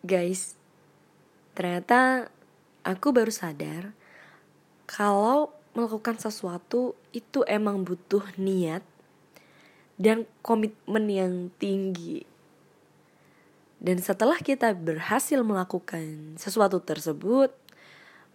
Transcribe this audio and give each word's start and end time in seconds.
Guys, 0.00 0.56
ternyata 1.52 2.32
aku 2.80 3.12
baru 3.12 3.28
sadar 3.28 3.92
kalau 4.88 5.52
melakukan 5.76 6.16
sesuatu 6.16 6.96
itu 7.12 7.44
emang 7.44 7.84
butuh 7.84 8.24
niat 8.40 8.80
dan 10.00 10.24
komitmen 10.40 11.04
yang 11.04 11.34
tinggi. 11.60 12.24
Dan 13.76 14.00
setelah 14.00 14.40
kita 14.40 14.72
berhasil 14.72 15.44
melakukan 15.44 16.36
sesuatu 16.40 16.80
tersebut, 16.80 17.52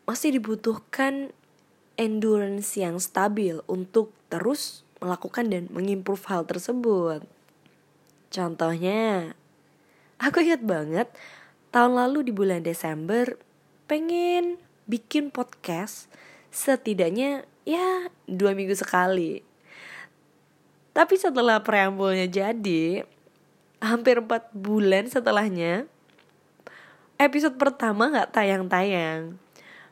masih 0.05 0.37
dibutuhkan 0.37 1.33
endurance 1.97 2.77
yang 2.77 3.01
stabil 3.01 3.57
untuk 3.65 4.13
terus 4.29 4.85
melakukan 5.01 5.49
dan 5.49 5.65
mengimprove 5.73 6.29
hal 6.29 6.45
tersebut. 6.45 7.25
Contohnya, 8.29 9.33
aku 10.21 10.45
ingat 10.45 10.61
banget 10.61 11.09
tahun 11.75 11.99
lalu 11.99 12.31
di 12.31 12.31
bulan 12.31 12.63
Desember 12.63 13.35
pengen 13.83 14.55
bikin 14.87 15.27
podcast 15.27 16.07
setidaknya 16.47 17.43
ya 17.67 18.07
dua 18.31 18.55
minggu 18.55 18.71
sekali. 18.79 19.43
Tapi 20.95 21.19
setelah 21.19 21.59
preambulnya 21.59 22.31
jadi, 22.31 23.03
hampir 23.83 24.23
empat 24.23 24.55
bulan 24.55 25.11
setelahnya, 25.11 25.83
episode 27.19 27.59
pertama 27.59 28.07
gak 28.07 28.31
tayang-tayang. 28.31 29.35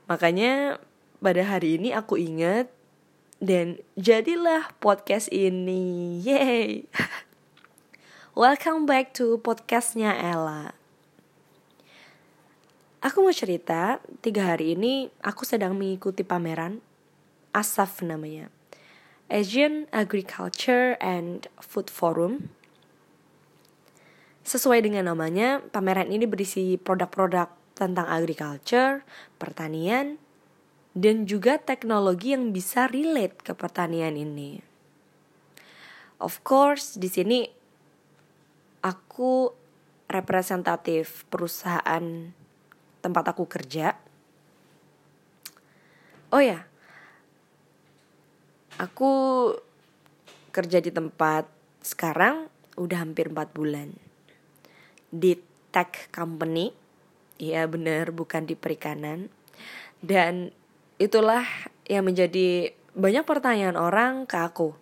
Makanya 0.08 0.80
pada 1.20 1.44
hari 1.44 1.76
ini 1.76 1.92
aku 1.92 2.16
ingat 2.16 2.72
dan 3.44 3.84
jadilah 4.00 4.72
podcast 4.80 5.28
ini. 5.36 6.24
Yeay! 6.24 6.88
Welcome 8.40 8.88
back 8.88 9.12
to 9.20 9.36
podcastnya 9.44 10.16
Ella. 10.16 10.83
Aku 13.04 13.20
mau 13.20 13.36
cerita, 13.36 14.00
tiga 14.24 14.56
hari 14.56 14.80
ini 14.80 15.12
aku 15.20 15.44
sedang 15.44 15.76
mengikuti 15.76 16.24
pameran 16.24 16.80
ASAF 17.52 18.00
namanya. 18.00 18.48
Asian 19.28 19.92
Agriculture 19.92 20.96
and 21.04 21.52
Food 21.60 21.92
Forum. 21.92 22.48
Sesuai 24.48 24.88
dengan 24.88 25.12
namanya, 25.12 25.60
pameran 25.76 26.16
ini 26.16 26.24
berisi 26.24 26.80
produk-produk 26.80 27.52
tentang 27.76 28.08
agriculture, 28.08 29.04
pertanian, 29.36 30.16
dan 30.96 31.28
juga 31.28 31.60
teknologi 31.60 32.32
yang 32.32 32.56
bisa 32.56 32.88
relate 32.88 33.36
ke 33.44 33.52
pertanian 33.52 34.16
ini. 34.16 34.64
Of 36.24 36.40
course, 36.48 36.96
di 36.96 37.12
sini 37.12 37.44
aku 38.80 39.52
representatif 40.08 41.28
perusahaan 41.28 42.40
tempat 43.04 43.36
aku 43.36 43.44
kerja. 43.52 44.00
Oh 46.32 46.40
ya, 46.40 46.64
aku 48.80 49.12
kerja 50.56 50.80
di 50.80 50.90
tempat 50.90 51.46
sekarang 51.84 52.48
udah 52.80 53.04
hampir 53.04 53.28
4 53.30 53.52
bulan. 53.52 53.92
Di 55.12 55.38
tech 55.70 56.10
company, 56.10 56.74
ya 57.38 57.68
bener 57.68 58.10
bukan 58.16 58.48
di 58.48 58.56
perikanan. 58.58 59.28
Dan 60.00 60.50
itulah 60.98 61.46
yang 61.86 62.08
menjadi 62.08 62.74
banyak 62.96 63.26
pertanyaan 63.28 63.78
orang 63.78 64.26
ke 64.26 64.38
aku. 64.40 64.74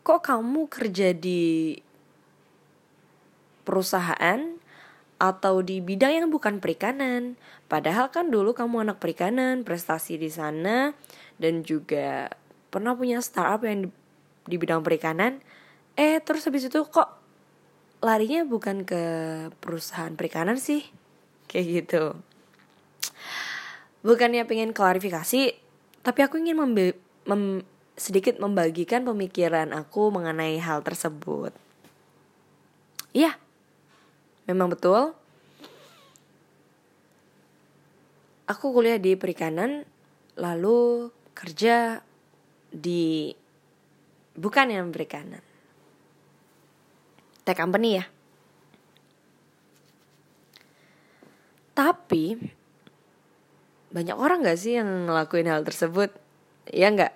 Kok 0.00 0.20
kamu 0.24 0.66
kerja 0.66 1.12
di 1.14 1.76
perusahaan 3.62 4.59
atau 5.20 5.60
di 5.60 5.84
bidang 5.84 6.24
yang 6.24 6.28
bukan 6.32 6.64
perikanan. 6.64 7.36
Padahal 7.68 8.08
kan 8.08 8.32
dulu 8.32 8.56
kamu 8.56 8.88
anak 8.88 8.98
perikanan, 8.98 9.62
prestasi 9.68 10.16
di 10.16 10.32
sana 10.32 10.96
dan 11.36 11.60
juga 11.60 12.32
pernah 12.72 12.96
punya 12.96 13.20
startup 13.20 13.60
yang 13.68 13.86
di, 13.86 13.88
di 14.48 14.56
bidang 14.56 14.80
perikanan. 14.80 15.44
Eh, 15.94 16.24
terus 16.24 16.48
habis 16.48 16.64
itu 16.64 16.80
kok 16.88 17.20
larinya 18.00 18.48
bukan 18.48 18.88
ke 18.88 19.02
perusahaan 19.60 20.16
perikanan 20.16 20.56
sih? 20.56 20.88
Kayak 21.46 21.66
gitu. 21.68 22.04
Bukannya 24.00 24.48
pengen 24.48 24.72
klarifikasi, 24.72 25.52
tapi 26.00 26.20
aku 26.24 26.40
ingin 26.40 26.56
mem 26.56 27.44
sedikit 28.00 28.40
membagikan 28.40 29.04
pemikiran 29.04 29.76
aku 29.76 30.08
mengenai 30.08 30.56
hal 30.56 30.80
tersebut. 30.80 31.52
Iya, 33.12 33.36
Memang 34.50 34.74
betul. 34.74 35.14
Aku 38.50 38.74
kuliah 38.74 38.98
di 38.98 39.14
perikanan, 39.14 39.86
lalu 40.34 41.06
kerja 41.38 42.02
di 42.66 43.30
bukan 44.34 44.74
yang 44.74 44.90
perikanan. 44.90 45.38
Tech 47.46 47.54
company 47.54 48.02
ya. 48.02 48.04
Tapi 51.70 52.34
banyak 53.94 54.18
orang 54.18 54.42
gak 54.42 54.58
sih 54.58 54.82
yang 54.82 55.06
ngelakuin 55.06 55.46
hal 55.46 55.62
tersebut? 55.62 56.10
Ya 56.66 56.90
nggak? 56.90 57.14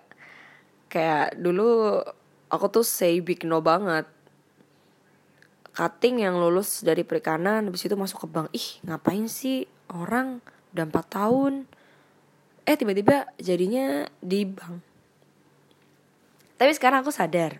Kayak 0.86 1.34
dulu 1.34 1.98
aku 2.46 2.66
tuh 2.70 2.86
say 2.86 3.18
big 3.18 3.42
no 3.42 3.58
banget 3.58 4.06
cutting 5.74 6.22
yang 6.22 6.38
lulus 6.38 6.86
dari 6.86 7.02
perikanan 7.02 7.66
habis 7.66 7.84
itu 7.84 7.98
masuk 7.98 8.24
ke 8.24 8.28
bank. 8.30 8.48
Ih 8.54 8.80
ngapain 8.86 9.26
sih 9.26 9.66
orang? 9.90 10.38
Udah 10.72 10.86
4 10.86 10.94
tahun. 11.10 11.54
Eh 12.64 12.78
tiba-tiba 12.78 13.28
jadinya 13.36 14.06
di 14.22 14.46
bank. 14.46 14.80
Tapi 16.56 16.70
sekarang 16.72 17.02
aku 17.02 17.10
sadar. 17.10 17.58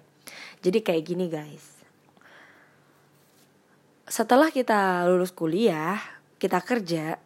Jadi 0.63 0.79
kayak 0.81 1.05
gini 1.05 1.27
guys. 1.29 1.85
Setelah 4.07 4.49
kita 4.55 5.05
lulus 5.11 5.35
kuliah 5.35 5.99
kita 6.39 6.63
kerja 6.63 7.19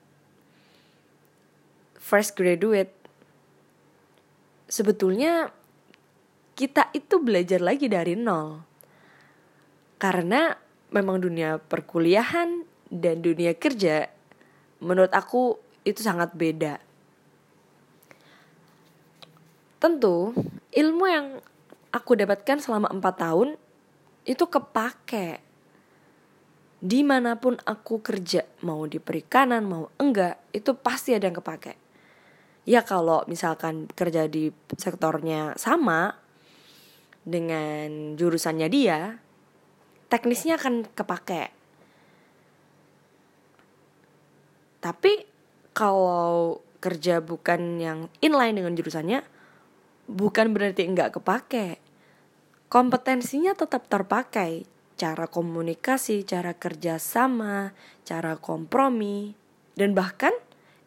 fresh 1.98 2.32
graduate 2.32 2.94
sebetulnya 4.70 5.50
kita 6.54 6.90
itu 6.94 7.20
belajar 7.20 7.60
lagi 7.62 7.86
dari 7.90 8.14
nol. 8.14 8.62
Karena 9.98 10.67
memang 10.92 11.20
dunia 11.20 11.60
perkuliahan 11.60 12.64
dan 12.88 13.20
dunia 13.20 13.52
kerja 13.56 14.08
menurut 14.80 15.12
aku 15.12 15.58
itu 15.84 16.00
sangat 16.00 16.32
beda. 16.36 16.80
Tentu 19.78 20.34
ilmu 20.74 21.04
yang 21.06 21.26
aku 21.94 22.18
dapatkan 22.18 22.58
selama 22.58 22.90
empat 22.90 23.14
tahun 23.20 23.48
itu 24.28 24.44
kepake 24.44 25.40
di 26.78 27.02
mana 27.02 27.34
pun 27.34 27.58
aku 27.58 27.98
kerja 27.98 28.46
mau 28.62 28.86
di 28.86 29.02
perikanan 29.02 29.66
mau 29.66 29.90
enggak 29.98 30.38
itu 30.54 30.78
pasti 30.78 31.10
ada 31.10 31.26
yang 31.26 31.38
kepake 31.42 31.74
ya 32.68 32.86
kalau 32.86 33.26
misalkan 33.26 33.90
kerja 33.90 34.30
di 34.30 34.52
sektornya 34.78 35.58
sama 35.58 36.14
dengan 37.26 38.14
jurusannya 38.14 38.68
dia 38.70 39.18
teknisnya 40.08 40.56
akan 40.56 40.88
kepake. 40.92 41.52
Tapi 44.78 45.12
kalau 45.76 46.62
kerja 46.78 47.18
bukan 47.20 47.82
yang 47.82 47.98
inline 48.22 48.56
dengan 48.56 48.74
jurusannya, 48.74 49.20
bukan 50.08 50.54
berarti 50.54 50.88
enggak 50.88 51.18
kepake. 51.18 51.78
Kompetensinya 52.68 53.56
tetap 53.56 53.88
terpakai. 53.88 54.64
Cara 54.98 55.30
komunikasi, 55.30 56.26
cara 56.26 56.58
kerja 56.58 56.98
sama, 56.98 57.70
cara 58.02 58.34
kompromi, 58.34 59.30
dan 59.78 59.94
bahkan 59.94 60.34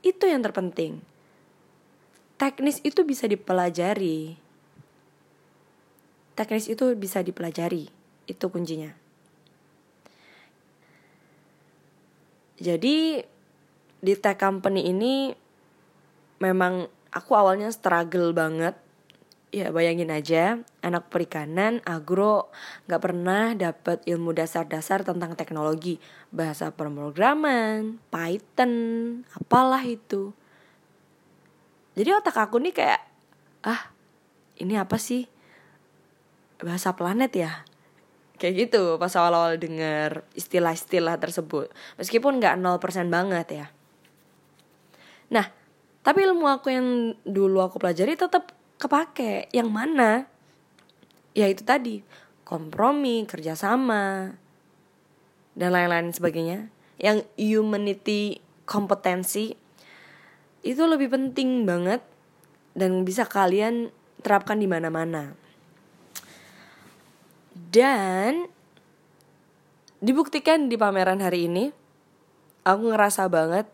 itu 0.04 0.28
yang 0.28 0.44
terpenting. 0.44 1.00
Teknis 2.36 2.84
itu 2.84 3.08
bisa 3.08 3.24
dipelajari. 3.32 4.36
Teknis 6.36 6.68
itu 6.68 6.92
bisa 7.00 7.24
dipelajari. 7.24 7.88
Itu 8.28 8.52
kuncinya. 8.52 9.01
Jadi 12.62 13.18
di 14.02 14.14
tech 14.22 14.38
company 14.38 14.86
ini 14.94 15.34
memang 16.38 16.86
aku 17.10 17.34
awalnya 17.34 17.74
struggle 17.74 18.38
banget. 18.38 18.78
Ya 19.52 19.68
bayangin 19.68 20.16
aja, 20.16 20.64
anak 20.80 21.12
perikanan, 21.12 21.84
agro, 21.84 22.48
gak 22.88 23.04
pernah 23.04 23.52
dapat 23.52 24.00
ilmu 24.08 24.32
dasar-dasar 24.32 25.04
tentang 25.04 25.36
teknologi, 25.36 26.00
bahasa 26.32 26.72
pemrograman, 26.72 28.00
Python, 28.08 28.72
apalah 29.36 29.84
itu. 29.84 30.32
Jadi 32.00 32.10
otak 32.16 32.40
aku 32.40 32.64
nih 32.64 32.72
kayak, 32.72 33.02
ah 33.68 33.92
ini 34.56 34.80
apa 34.80 34.96
sih? 34.96 35.28
Bahasa 36.64 36.96
planet 36.96 37.36
ya? 37.36 37.68
Kayak 38.42 38.56
gitu 38.58 38.98
pas 38.98 39.14
awal-awal 39.14 39.62
denger 39.62 40.26
istilah-istilah 40.34 41.22
tersebut. 41.22 41.70
Meskipun 42.02 42.42
nggak 42.42 42.58
0% 42.58 43.14
banget 43.14 43.48
ya. 43.54 43.66
Nah 45.30 45.46
tapi 46.02 46.26
ilmu 46.26 46.50
aku 46.50 46.74
yang 46.74 47.14
dulu 47.22 47.62
aku 47.62 47.78
pelajari 47.78 48.18
tetap 48.18 48.50
kepake. 48.82 49.54
Yang 49.54 49.70
mana? 49.70 50.26
Ya 51.38 51.46
itu 51.46 51.62
tadi 51.62 52.02
kompromi 52.42 53.30
kerjasama 53.30 54.34
dan 55.54 55.70
lain-lain 55.70 56.10
sebagainya. 56.10 56.74
Yang 56.98 57.30
humanity 57.38 58.42
kompetensi 58.66 59.54
itu 60.66 60.84
lebih 60.90 61.14
penting 61.14 61.70
banget 61.70 62.02
dan 62.74 63.06
bisa 63.06 63.30
kalian 63.30 63.94
terapkan 64.26 64.58
di 64.58 64.66
mana-mana 64.70 65.41
dan 67.70 68.50
dibuktikan 70.02 70.66
di 70.66 70.80
pameran 70.82 71.22
hari 71.22 71.46
ini, 71.46 71.70
aku 72.66 72.90
ngerasa 72.90 73.30
banget 73.30 73.70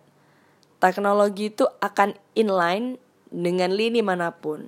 teknologi 0.84 1.56
itu 1.56 1.63
akan 1.80 2.19
inline 2.36 3.00
dengan 3.31 3.72
lini 3.72 4.04
mana 4.04 4.36
pun. 4.36 4.68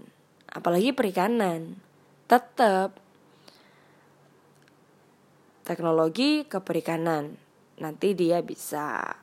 Apalagi 0.50 0.96
perikanan. 0.96 1.76
Tetap 2.30 2.96
teknologi 5.68 6.46
ke 6.48 6.62
perikanan. 6.64 7.36
Nanti 7.80 8.14
dia 8.14 8.42
bisa 8.46 9.18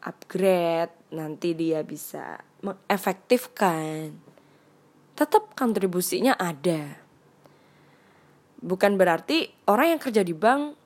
upgrade, 0.00 1.12
nanti 1.12 1.52
dia 1.52 1.84
bisa 1.84 2.40
mengefektifkan. 2.64 4.16
Tetap 5.16 5.52
kontribusinya 5.52 6.36
ada 6.40 6.99
bukan 8.60 9.00
berarti 9.00 9.48
orang 9.68 9.96
yang 9.96 10.00
kerja 10.00 10.20
di 10.20 10.36
bank 10.36 10.76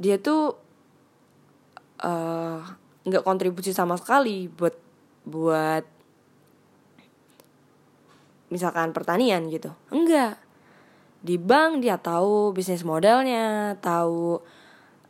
dia 0.00 0.16
tuh 0.16 0.56
eh, 2.00 2.60
nggak 3.04 3.24
kontribusi 3.24 3.72
sama 3.72 3.96
sekali 4.00 4.48
buat 4.48 4.76
buat 5.24 5.84
misalkan 8.50 8.90
pertanian 8.90 9.46
gitu. 9.48 9.72
Enggak. 9.94 10.36
Di 11.20 11.38
bank 11.38 11.84
dia 11.84 11.96
tahu 12.00 12.50
bisnis 12.56 12.82
modelnya 12.82 13.76
tahu 13.78 14.40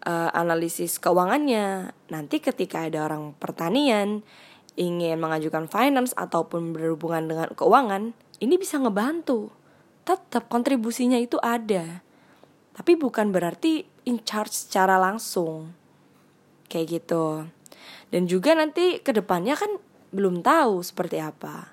uh, 0.04 0.30
analisis 0.34 0.98
keuangannya. 0.98 1.94
Nanti 2.10 2.42
ketika 2.42 2.84
ada 2.86 3.06
orang 3.06 3.32
pertanian 3.38 4.26
ingin 4.74 5.18
mengajukan 5.18 5.66
finance 5.70 6.14
ataupun 6.14 6.74
berhubungan 6.74 7.26
dengan 7.26 7.48
keuangan 7.54 8.14
ini 8.40 8.54
bisa 8.56 8.78
ngebantu 8.80 9.52
tetap 10.16 10.48
kontribusinya 10.48 11.18
itu 11.18 11.36
ada. 11.42 12.02
Tapi 12.74 12.96
bukan 12.96 13.34
berarti 13.34 13.84
in 14.08 14.22
charge 14.24 14.54
secara 14.54 14.96
langsung. 14.96 15.74
Kayak 16.70 17.02
gitu. 17.02 17.44
Dan 18.10 18.26
juga 18.26 18.56
nanti 18.56 18.98
ke 19.02 19.12
depannya 19.14 19.54
kan 19.54 19.70
belum 20.10 20.42
tahu 20.42 20.82
seperti 20.82 21.22
apa. 21.22 21.70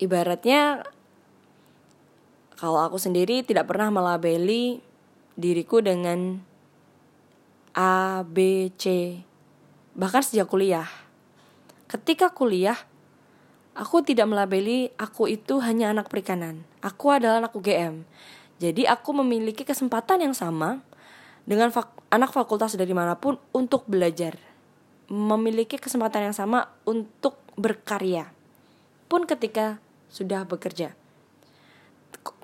Ibaratnya 0.00 0.82
kalau 2.56 2.78
aku 2.78 2.98
sendiri 2.98 3.42
tidak 3.42 3.66
pernah 3.66 3.90
melabeli 3.90 4.78
diriku 5.34 5.82
dengan 5.82 6.38
A, 7.74 8.22
B, 8.22 8.68
C. 8.76 9.16
Bahkan 9.96 10.22
sejak 10.22 10.48
kuliah. 10.48 10.88
Ketika 11.88 12.32
kuliah, 12.32 12.76
Aku 13.72 14.04
tidak 14.04 14.28
melabeli 14.28 14.92
aku 15.00 15.32
itu 15.32 15.56
hanya 15.64 15.96
anak 15.96 16.12
perikanan. 16.12 16.60
Aku 16.84 17.08
adalah 17.08 17.40
anak 17.40 17.56
UGM. 17.56 18.04
Jadi 18.60 18.84
aku 18.84 19.16
memiliki 19.16 19.64
kesempatan 19.64 20.20
yang 20.20 20.36
sama 20.36 20.84
dengan 21.48 21.72
fak 21.72 21.88
anak 22.12 22.36
fakultas 22.36 22.76
dari 22.76 22.92
mana 22.92 23.16
pun 23.16 23.40
untuk 23.56 23.88
belajar. 23.88 24.36
Memiliki 25.08 25.80
kesempatan 25.80 26.28
yang 26.28 26.36
sama 26.36 26.68
untuk 26.84 27.40
berkarya. 27.56 28.28
Pun 29.08 29.24
ketika 29.24 29.80
sudah 30.12 30.44
bekerja. 30.44 30.92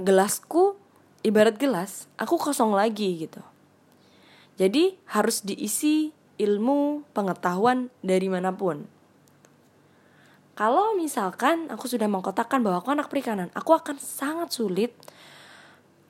Gelasku 0.00 0.80
ibarat 1.20 1.60
gelas, 1.60 2.08
aku 2.16 2.40
kosong 2.40 2.72
lagi 2.72 3.28
gitu. 3.28 3.44
Jadi 4.56 4.96
harus 5.12 5.44
diisi 5.44 6.10
ilmu, 6.40 7.04
pengetahuan 7.12 7.92
dari 8.00 8.32
mana 8.32 8.56
pun 8.56 8.97
kalau 10.58 10.98
misalkan 10.98 11.70
aku 11.70 11.86
sudah 11.86 12.10
mengkotakkan 12.10 12.66
bahwa 12.66 12.82
aku 12.82 12.90
anak 12.90 13.06
perikanan, 13.06 13.46
aku 13.54 13.78
akan 13.78 13.94
sangat 14.02 14.50
sulit 14.50 14.90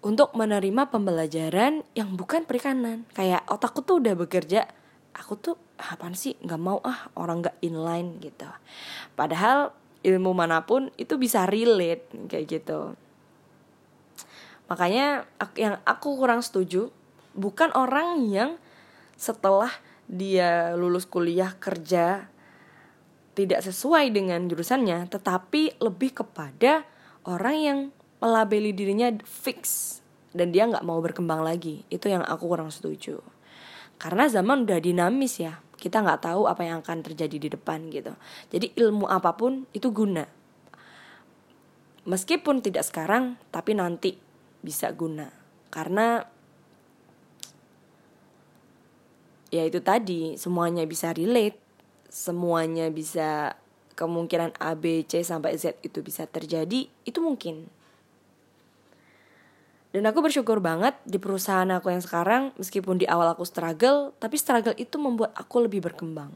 untuk 0.00 0.32
menerima 0.32 0.88
pembelajaran 0.88 1.84
yang 1.92 2.16
bukan 2.16 2.48
perikanan. 2.48 3.04
Kayak 3.12 3.44
otakku 3.44 3.84
tuh 3.84 4.00
udah 4.00 4.16
bekerja, 4.16 4.64
aku 5.12 5.36
tuh 5.36 5.60
apaan 5.76 6.16
sih 6.16 6.32
nggak 6.40 6.60
mau 6.64 6.80
ah 6.80 7.12
orang 7.20 7.44
nggak 7.44 7.60
inline 7.60 8.16
gitu. 8.24 8.48
Padahal 9.12 9.76
ilmu 10.00 10.32
mana 10.32 10.64
pun 10.64 10.88
itu 10.96 11.20
bisa 11.20 11.44
relate 11.44 12.08
kayak 12.32 12.48
gitu. 12.48 12.96
Makanya 14.72 15.28
yang 15.60 15.76
aku 15.84 16.16
kurang 16.16 16.40
setuju 16.40 16.88
bukan 17.36 17.68
orang 17.76 18.24
yang 18.24 18.56
setelah 19.20 19.68
dia 20.08 20.72
lulus 20.72 21.04
kuliah 21.04 21.52
kerja 21.60 22.32
tidak 23.38 23.62
sesuai 23.62 24.10
dengan 24.10 24.50
jurusannya, 24.50 25.06
tetapi 25.06 25.78
lebih 25.78 26.10
kepada 26.10 26.82
orang 27.22 27.56
yang 27.62 27.78
melabeli 28.18 28.74
dirinya 28.74 29.14
fix 29.22 29.94
dan 30.34 30.50
dia 30.50 30.66
nggak 30.66 30.82
mau 30.82 30.98
berkembang 30.98 31.46
lagi. 31.46 31.86
Itu 31.86 32.10
yang 32.10 32.26
aku 32.26 32.50
kurang 32.50 32.74
setuju. 32.74 33.22
Karena 33.94 34.26
zaman 34.26 34.66
udah 34.66 34.82
dinamis 34.82 35.38
ya, 35.38 35.62
kita 35.78 36.02
nggak 36.02 36.26
tahu 36.26 36.50
apa 36.50 36.66
yang 36.66 36.82
akan 36.82 36.98
terjadi 37.06 37.38
di 37.38 37.48
depan 37.54 37.86
gitu. 37.94 38.18
Jadi 38.50 38.74
ilmu 38.74 39.06
apa 39.06 39.38
pun 39.38 39.70
itu 39.70 39.94
guna. 39.94 40.26
Meskipun 42.10 42.58
tidak 42.58 42.90
sekarang, 42.90 43.38
tapi 43.54 43.78
nanti 43.78 44.18
bisa 44.66 44.90
guna. 44.90 45.30
Karena 45.70 46.26
ya 49.54 49.62
itu 49.62 49.78
tadi 49.78 50.34
semuanya 50.34 50.82
bisa 50.90 51.14
relate 51.14 51.67
semuanya 52.08 52.88
bisa 52.88 53.56
kemungkinan 53.94 54.56
A, 54.58 54.74
B, 54.78 55.04
C 55.04 55.20
sampai 55.22 55.58
Z 55.60 55.78
itu 55.84 56.00
bisa 56.00 56.24
terjadi, 56.24 56.88
itu 57.04 57.18
mungkin. 57.20 57.68
Dan 59.88 60.04
aku 60.04 60.20
bersyukur 60.20 60.60
banget 60.60 60.94
di 61.08 61.16
perusahaan 61.16 61.68
aku 61.72 61.88
yang 61.88 62.04
sekarang, 62.04 62.42
meskipun 62.60 63.00
di 63.00 63.06
awal 63.08 63.32
aku 63.32 63.42
struggle, 63.42 64.12
tapi 64.20 64.36
struggle 64.36 64.76
itu 64.76 65.00
membuat 65.00 65.32
aku 65.32 65.64
lebih 65.64 65.80
berkembang. 65.80 66.30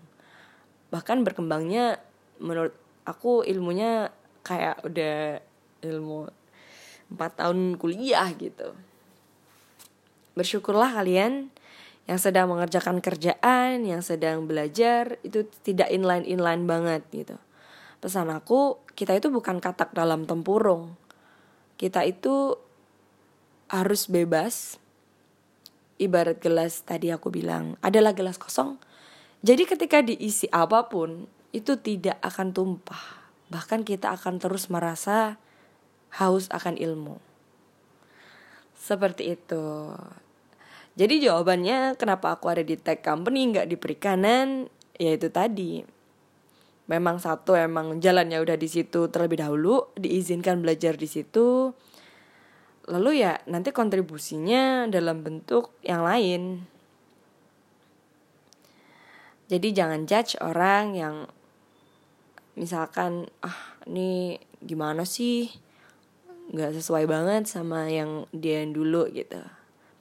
Bahkan 0.90 1.22
berkembangnya 1.22 2.00
menurut 2.42 2.74
aku 3.06 3.46
ilmunya 3.46 4.10
kayak 4.42 4.82
udah 4.82 5.38
ilmu 5.84 6.32
4 7.12 7.38
tahun 7.38 7.76
kuliah 7.76 8.26
gitu. 8.34 8.74
Bersyukurlah 10.32 10.96
kalian 10.96 11.52
yang 12.10 12.18
sedang 12.18 12.50
mengerjakan 12.50 12.98
kerjaan, 12.98 13.86
yang 13.86 14.02
sedang 14.02 14.50
belajar 14.50 15.22
itu 15.22 15.46
tidak 15.62 15.86
inline-inline 15.94 16.66
banget 16.66 17.02
gitu. 17.14 17.36
Pesan 18.02 18.34
aku, 18.34 18.82
kita 18.98 19.14
itu 19.14 19.30
bukan 19.30 19.62
katak 19.62 19.94
dalam 19.94 20.26
tempurung. 20.26 20.98
Kita 21.78 22.02
itu 22.02 22.58
harus 23.70 24.10
bebas. 24.10 24.82
Ibarat 26.02 26.42
gelas 26.42 26.82
tadi 26.82 27.14
aku 27.14 27.30
bilang, 27.30 27.78
adalah 27.78 28.10
gelas 28.10 28.34
kosong. 28.34 28.82
Jadi 29.46 29.62
ketika 29.70 30.02
diisi 30.02 30.50
apa 30.50 30.90
pun, 30.90 31.30
itu 31.54 31.78
tidak 31.78 32.18
akan 32.18 32.50
tumpah. 32.50 33.22
Bahkan 33.54 33.86
kita 33.86 34.10
akan 34.10 34.42
terus 34.42 34.66
merasa 34.66 35.38
haus 36.18 36.50
akan 36.50 36.74
ilmu. 36.74 37.22
Seperti 38.74 39.38
itu. 39.38 39.94
Jadi 40.92 41.24
jawabannya 41.24 41.96
kenapa 41.96 42.36
aku 42.36 42.52
ada 42.52 42.60
di 42.60 42.76
tech 42.76 43.00
company 43.00 43.48
nggak 43.48 43.64
di 43.64 43.76
perikanan 43.80 44.68
ya 45.00 45.16
itu 45.16 45.32
tadi. 45.32 45.80
Memang 46.92 47.16
satu 47.16 47.56
emang 47.56 47.96
jalannya 48.04 48.36
udah 48.36 48.60
di 48.60 48.68
situ 48.68 49.08
terlebih 49.08 49.40
dahulu 49.40 49.88
diizinkan 49.96 50.60
belajar 50.60 51.00
di 51.00 51.08
situ. 51.08 51.72
Lalu 52.92 53.24
ya 53.24 53.40
nanti 53.48 53.72
kontribusinya 53.72 54.84
dalam 54.92 55.24
bentuk 55.24 55.72
yang 55.80 56.04
lain. 56.04 56.68
Jadi 59.48 59.68
jangan 59.72 60.04
judge 60.04 60.36
orang 60.44 60.92
yang 60.92 61.16
misalkan 62.52 63.32
ah 63.40 63.80
ini 63.88 64.36
gimana 64.60 65.08
sih 65.08 65.48
nggak 66.52 66.76
sesuai 66.76 67.08
banget 67.08 67.48
sama 67.48 67.88
yang 67.88 68.28
dia 68.36 68.60
dulu 68.68 69.08
gitu 69.08 69.40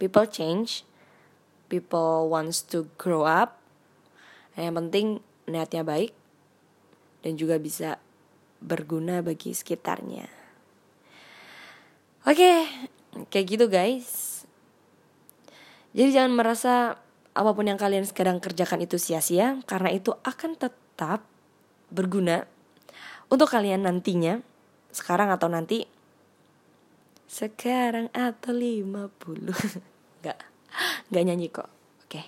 people 0.01 0.25
change 0.25 0.81
people 1.69 2.25
wants 2.25 2.65
to 2.65 2.89
grow 2.97 3.29
up 3.29 3.61
yang 4.57 4.73
penting 4.73 5.21
niatnya 5.45 5.85
baik 5.85 6.17
dan 7.21 7.37
juga 7.37 7.61
bisa 7.61 8.01
berguna 8.57 9.21
bagi 9.21 9.53
sekitarnya 9.53 10.41
Oke, 12.21 12.69
kayak 13.33 13.45
gitu 13.49 13.65
guys. 13.65 14.45
Jadi 15.97 16.13
jangan 16.13 16.37
merasa 16.37 17.01
apa 17.33 17.49
pun 17.57 17.65
yang 17.65 17.81
kalian 17.81 18.05
sekarang 18.05 18.37
kerjakan 18.37 18.85
itu 18.85 19.01
sia-sia 19.01 19.57
karena 19.65 19.89
itu 19.89 20.13
akan 20.21 20.53
tetap 20.53 21.25
berguna 21.89 22.45
untuk 23.25 23.49
kalian 23.49 23.89
nantinya 23.89 24.37
sekarang 24.93 25.33
atau 25.33 25.49
nanti 25.49 25.89
sekarang 27.31 28.11
atau 28.11 28.51
50 28.51 29.07
Gak, 30.27 30.37
gak 31.09 31.23
nyanyi 31.23 31.47
kok. 31.47 31.71
Oke. 32.03 32.27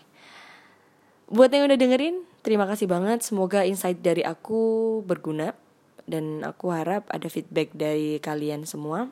Buat 1.27 1.51
yang 1.51 1.67
udah 1.67 1.77
dengerin 1.77 2.23
Terima 2.43 2.67
kasih 2.67 2.91
banget. 2.91 3.23
Semoga 3.23 3.63
insight 3.63 4.03
dari 4.03 4.19
aku 4.19 4.99
berguna. 5.07 5.55
Dan 6.03 6.43
aku 6.43 6.75
harap 6.75 7.07
ada 7.07 7.31
feedback 7.31 7.71
dari 7.71 8.19
kalian 8.19 8.67
semua. 8.67 9.07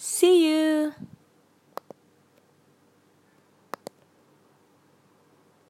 See 0.00 0.48
you 0.48 0.96